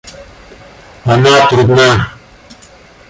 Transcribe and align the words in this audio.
Она 1.05 1.47
трудна. 1.47 2.07